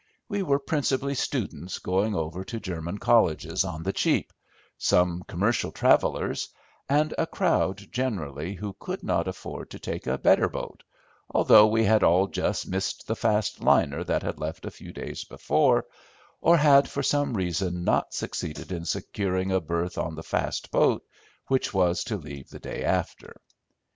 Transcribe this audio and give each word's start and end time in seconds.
We 0.29 0.41
were 0.41 0.57
principally 0.57 1.13
students 1.13 1.77
going 1.77 2.15
over 2.15 2.43
to 2.45 2.59
German 2.59 2.97
colleges 2.97 3.63
on 3.63 3.83
the 3.83 3.93
cheap, 3.93 4.33
some 4.75 5.23
commercial 5.27 5.71
travellers, 5.71 6.49
and 6.89 7.13
a 7.19 7.27
crowd 7.27 7.85
generally 7.91 8.55
who 8.55 8.75
could 8.79 9.03
not 9.03 9.27
afford 9.27 9.69
to 9.69 9.77
take 9.77 10.07
a 10.07 10.17
better 10.17 10.49
boat, 10.49 10.81
although 11.29 11.67
we 11.67 11.83
had 11.83 12.01
all 12.01 12.25
just 12.25 12.67
missed 12.67 13.05
the 13.05 13.15
fast 13.15 13.61
liner 13.63 14.03
that 14.03 14.23
had 14.23 14.39
left 14.39 14.65
a 14.65 14.71
few 14.71 14.91
days 14.91 15.23
before, 15.23 15.85
or 16.41 16.57
had 16.57 16.89
for 16.89 17.03
some 17.03 17.37
reason 17.37 17.83
not 17.83 18.11
succeeded 18.11 18.71
in 18.71 18.85
securing 18.85 19.51
a 19.51 19.61
berth 19.61 19.99
on 19.99 20.15
the 20.15 20.23
fast 20.23 20.71
boat, 20.71 21.03
which 21.45 21.75
was 21.75 22.03
to 22.05 22.17
leave 22.17 22.49
the 22.49 22.57
day 22.59 22.83
after. 22.83 23.39